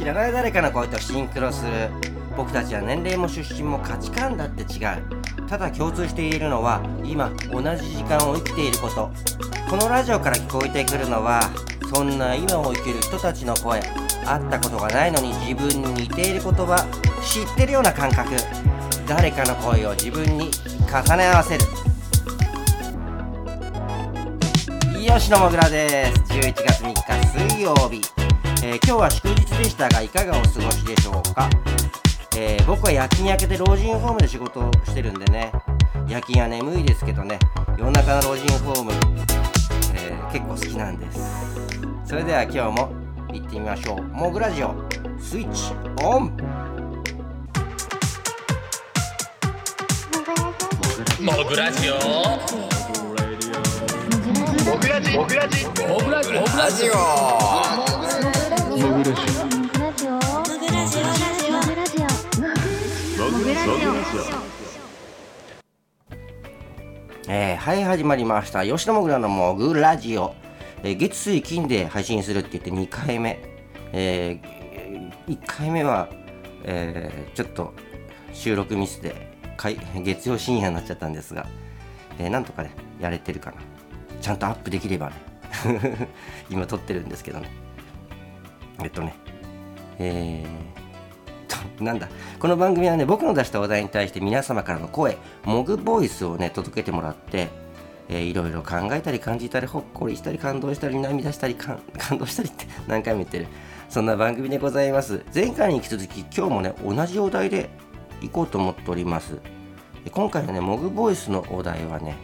[0.00, 1.90] 知らない誰かの声とシンクロする。
[2.34, 5.46] 僕たちは年齢も出身も価値観だって違う。
[5.46, 9.10] ただ共通しているのは今同じ時間を生きていること。
[9.68, 11.42] このラジオから聞こえてくるのは
[11.92, 13.82] そんな今を生きる人たちの声。
[14.24, 16.78] 会ったことがないのに自分に似ている言葉
[17.22, 18.30] 知ってるような感覚。
[19.06, 20.50] 誰かの声を自分に
[20.88, 21.64] 重ね合わせる。
[24.94, 26.32] 吉野もぐらです。
[26.32, 28.00] 11月3日水曜日、
[28.62, 31.48] えー、今日は祝日でしたがいかがお過ごしでしょうか、
[32.36, 35.50] えー、僕は夜勤明けで老人ホームで仕事をしてるんでね。
[36.06, 37.38] 夜勤は眠いですけどね。
[37.78, 38.92] 夜中の老人ホーム、
[39.94, 41.20] えー、結構好きなんです。
[42.04, 42.92] それでは今日も
[43.32, 44.02] 行ってみましょう。
[44.02, 44.74] モグラジオ
[45.18, 45.72] スイッチ
[46.04, 46.36] オン！
[51.22, 51.94] モグラジオ。
[54.70, 56.34] モグラジモグラジモグラジ。
[56.34, 57.89] モグラジオ
[58.80, 59.12] モグラジ
[67.28, 70.34] えー、はい始まりました吉野もぐらのモグラジオ、
[70.82, 73.38] えー、月水金で配信するって言って2回目、
[73.92, 76.08] えー、1回目は、
[76.64, 77.74] えー、ちょっと
[78.32, 79.36] 収録ミスで
[80.02, 81.46] 月曜深夜になっちゃったんですが、
[82.18, 83.58] えー、なんとかねやれてるかな。
[84.22, 85.16] ちゃんとアップできればね。
[86.48, 87.69] 今撮ってるんですけどね。
[88.82, 89.14] えっとね。
[89.98, 92.08] えー、となんだ。
[92.38, 97.48] この番組はね僕の出した話題に対して皆様からの声モグボイスをね届けてもらって
[98.12, 101.78] えー、いろいろ考えたり感じたりほっこりしたり感動したり涙したり 感
[102.18, 103.46] 動したりって何回も言ってる。
[103.88, 105.24] そんな番組でございます。
[105.34, 107.70] 前回に引き続き今日もね同じお題で
[108.20, 109.38] 行こうと思っております。
[110.10, 112.16] 今回のねモグボイスのお題はね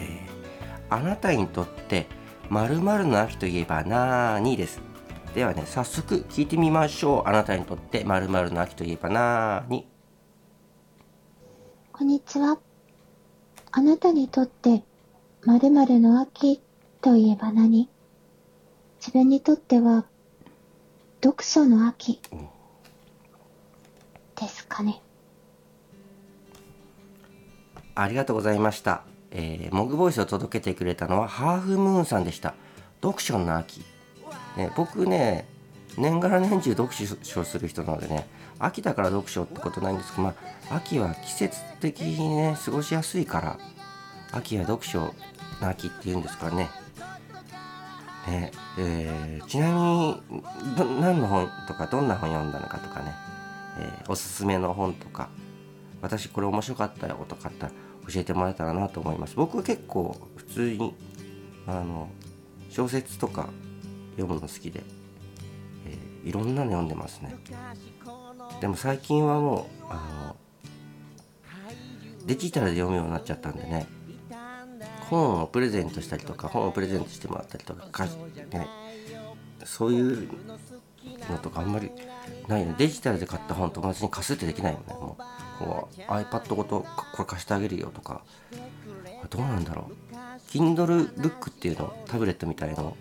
[0.00, 0.20] え
[0.90, 2.06] あなたにとって
[2.48, 4.80] 〇〇の秋といえばなーにです？
[5.34, 7.28] ではね早速聞いてみましょう。
[7.28, 9.86] あなたにとって〇〇の秋といえばなーに。
[11.92, 12.58] こんにちは。
[13.70, 14.82] あなたにとって
[15.44, 16.60] 〇〇の秋
[17.00, 17.88] といえば何？
[18.98, 20.04] 自分にとっては
[21.22, 22.20] 読書の秋
[24.38, 25.00] ですかね。
[27.94, 29.04] ありがとうございました。
[29.30, 32.54] えー、モグボイスを届けてくれたのはハーフムーンさんでした。
[33.00, 33.82] 読書の秋、
[34.56, 35.46] ね、僕ね
[35.96, 38.26] 年がら年中読書する人なのでね
[38.58, 40.34] 秋だから読書ってことないんですけど、ま
[40.70, 43.58] あ、秋は季節的にね過ごしやすいから
[44.32, 46.68] 秋は読書の秋っていうんですかね。
[48.28, 53.14] ねえー、ちなみに何の本とかどんな本読んだのかとかね、
[53.78, 55.30] えー、おすすめの本とか
[56.02, 57.72] 私これ面白かったよとかあったら
[58.08, 59.36] 教えてもらえたらなと思います。
[59.36, 60.94] 僕は結構普通に
[61.66, 62.08] あの
[62.68, 63.48] 小説とか
[64.16, 64.82] 読むの好きで、
[65.86, 67.36] えー、いろんなの読んでますね。
[68.60, 69.94] でも最近はもうあ
[70.26, 70.36] の
[72.26, 73.86] デジタルで読むようになっちゃったんでね。
[75.10, 78.68] 本をプレゼントしたりとか本をプレゼントしてもらったりとか、ね、
[79.64, 80.28] そういう
[81.28, 81.90] のとかあんまり
[82.46, 82.74] ないね。
[82.78, 84.94] デジタルで買った本友達に貸すってできないよね。
[84.94, 88.22] もうこう iPad ごとこれ貸してあげるよとか。
[89.28, 90.16] どうなんだろう。
[90.48, 92.96] Kindle ブックっていうのタブレットみたいの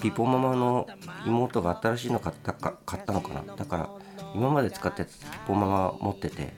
[0.00, 0.86] ピポママの
[1.26, 3.56] 妹が新しいの買ったか買ったのかな？
[3.56, 3.90] だから
[4.34, 5.10] 今まで使ったピ
[5.46, 6.52] ポママ持ってて、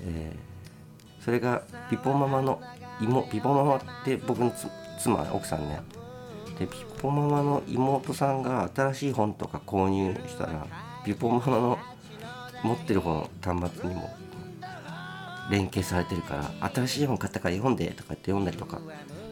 [0.00, 2.60] えー、それがピポママの
[3.00, 4.52] 妹ピポママって僕の
[4.98, 5.80] 妻奥さんね。
[6.58, 10.66] でピポママの妹さんが新しい本とか購入したら
[11.04, 11.78] ピポママの
[12.62, 14.08] 持ってる本端末にも
[15.50, 18.80] 連携されてるから新しい本買ったから読んでとかって読んだりとか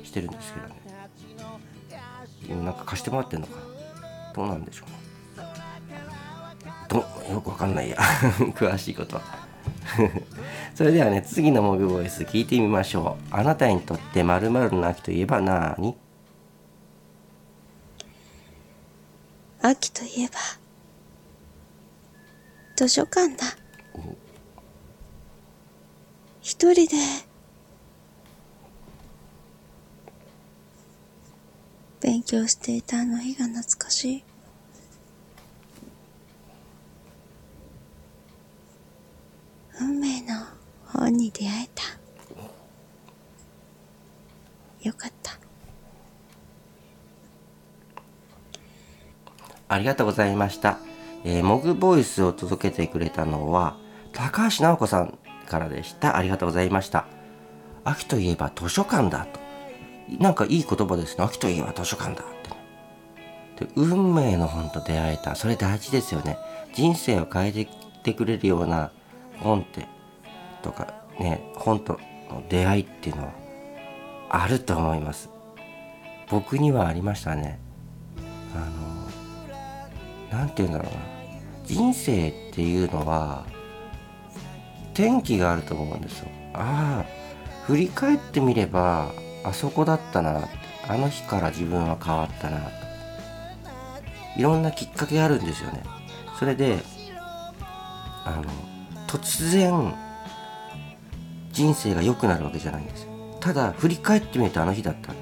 [0.02, 0.82] してるんですけどね。
[2.48, 4.32] なんか貸してもらってんのかな？
[4.34, 4.88] どうなんでしょう
[6.88, 6.98] ど
[7.32, 7.96] よくわかんないや。
[8.54, 9.22] 詳しいことは。
[10.74, 13.24] それではね次のモグボイス聞いてみましょう。
[13.34, 15.96] あなたにとって〇〇の秋といえば何？
[19.62, 20.34] 秋といえば
[22.76, 23.44] 図書館だ。
[26.40, 26.96] 一人で、
[32.32, 34.24] 勉強していたあの日が懐かしい。
[39.78, 40.28] 運命の
[40.86, 41.82] 本に出会えた。
[44.88, 45.32] よかった。
[49.68, 50.78] ありがとうございました。
[51.24, 53.76] えー、モグボイスを届けてくれたのは
[54.14, 57.06] 高橋直子さんからでしたありがとうございました
[57.84, 59.41] 秋といえば図書館だと
[60.18, 61.24] なんかいい言葉ですね。
[61.24, 62.26] 秋といえば図書館だっ
[63.56, 65.34] て、で運命の本と出会えた。
[65.34, 66.36] それ大事ですよね。
[66.74, 67.68] 人生を変えていっ
[68.02, 68.90] てくれるような
[69.40, 69.86] 本って
[70.62, 72.00] とかね本と
[72.30, 73.32] の出会いっていうのは
[74.30, 75.30] あると思います。
[76.30, 77.60] 僕にはありましたね。
[78.54, 81.00] あの何て言うんだろうな。
[81.64, 83.46] 人生っていうのは
[84.94, 86.28] 転機があると思うんですよ。
[86.54, 87.04] ああ
[87.66, 89.12] 振り返ってみれば
[89.44, 90.48] あそこだったな
[90.88, 92.58] あの日から自分は変わったな。
[92.60, 92.70] と
[94.36, 95.82] いろんなきっかけがあるんですよね。
[96.38, 96.78] それで
[98.24, 98.44] あの
[99.06, 99.94] 突然
[101.52, 103.06] 人生が良くなるわけじゃないんです
[103.40, 105.12] ただ振り返ってみるとあの日だった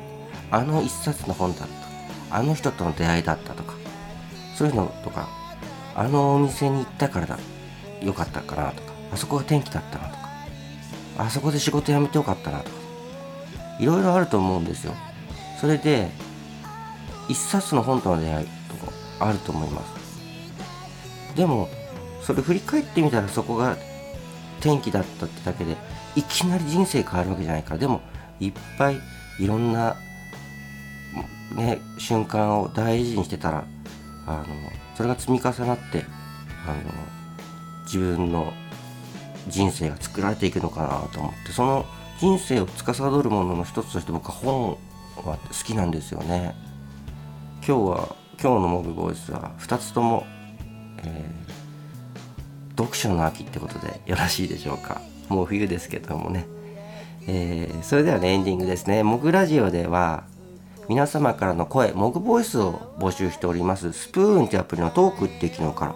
[0.57, 2.37] あの一冊の本だった。
[2.37, 3.75] あの人との出会いだったとか。
[4.55, 5.29] そういうのとか。
[5.95, 7.39] あのお店に行ったからだ。
[8.01, 8.93] よかったかなとか。
[9.13, 10.29] あそこが転機だったなとか。
[11.19, 12.80] あそこで仕事辞めてよかったなとか。
[13.81, 14.94] いろいろあると思うんですよ。
[15.61, 16.09] それで
[17.29, 21.37] 一冊の本との出会いとかあると思います。
[21.37, 21.69] でも
[22.23, 23.77] それ振り返ってみたらそこが
[24.61, 25.77] 転機だったってだけで
[26.17, 28.00] いきなり人生変わるわけじゃないからでも
[28.41, 28.99] いっぱい
[29.38, 29.97] いろんな
[31.56, 33.65] ね瞬間を大事にしてたら
[34.26, 34.47] あの
[34.97, 36.05] それが積み重なって
[36.67, 36.83] あの
[37.85, 38.53] 自分の
[39.49, 41.87] 人生が作られていくのかなと思ってその
[42.21, 44.73] 人生を司るものの一つとして僕は本
[45.25, 46.55] は好きなんですよね。
[47.67, 50.27] 今日は今日のモグボイスは2つとも、
[51.03, 55.01] えー、読書の秋ってことでよろしいでしょうか。
[55.31, 56.47] もう冬ですけどもね、
[57.27, 59.03] えー、それではねエンディングですね。
[59.03, 60.25] モグラジオでは
[60.91, 63.95] 皆様からの声モグボイスを募集しております。
[63.95, 65.95] スプーンというアプリのトークっていう機能から。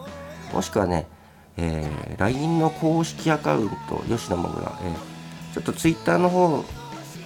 [0.55, 1.07] もしくはね、
[1.59, 5.14] えー、LINE の公式アカウント吉野もぐら、えー、
[5.55, 6.65] ちょっと Twitter の方の、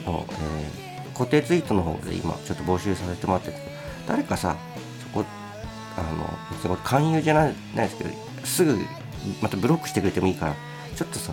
[0.06, 3.52] えー、固定ツイートの方で今ちょっと募集させてもらって
[4.06, 4.56] 誰かさ
[5.00, 5.24] そこ
[5.96, 8.10] あの別に勧誘じゃないですけど
[8.44, 8.76] すぐ
[9.40, 10.54] またブロックしてくれてもいいから
[10.94, 11.32] ちょっとさ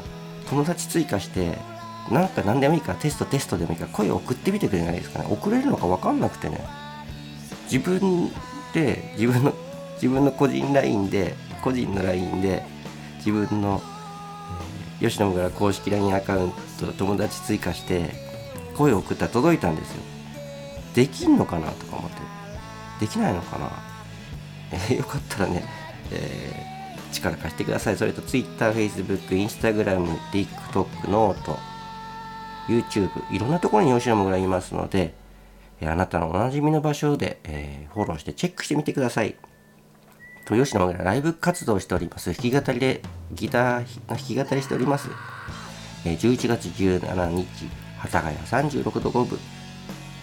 [0.50, 1.58] 友達追加して
[2.12, 5.28] なんか何でもいいからテストテストでもいいから声を送ってみてくれないですかね。
[5.30, 6.60] 送れるのか分かんなくてね。
[7.72, 8.30] 自分
[8.74, 9.54] で自分の
[9.96, 11.34] 自分の個人 LINE で
[11.64, 12.64] 個人の LINE で
[13.18, 18.12] 自分の、えー、吉野村公式 LINE アカウント友達追加して
[18.76, 20.04] 声を送ったら届いたんですよ
[20.94, 22.18] できんのかなとか思って
[23.00, 23.72] できないのかな、
[24.72, 25.64] えー、 よかったらね、
[26.12, 26.76] えー
[27.16, 27.98] 力貸してください。
[27.98, 31.58] それと Twitter、Facebook、Instagram、TikTok、 note、
[32.68, 35.14] YouTube、いろんなところに吉野もぐらいますので、
[35.82, 39.36] えあなたのおなじみの場所で、えー、フォローしてチェックしてみてください。
[40.46, 42.32] と吉野もぐらライブ活動しております。
[42.34, 43.02] 弾き語りで、
[43.34, 45.10] ギターの弾き語りしております。
[46.06, 47.46] え、11月17日、
[48.00, 49.40] 幡ヶ谷36度5分、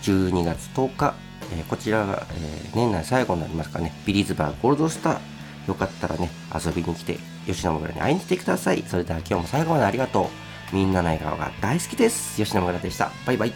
[0.03, 1.15] 12月10日、
[1.53, 5.19] え、こちらが、え、年内最後になりますかね、ビリーズバーゴールドスター、
[5.67, 8.85] よかったらね、遊びに来て、吉野もぐらに会いに来てください。
[8.87, 10.31] それでは今日も最後までありがと
[10.73, 10.75] う。
[10.75, 12.37] みんなの笑顔が大好きです。
[12.37, 13.11] 吉野村でした。
[13.27, 13.53] バイバイ。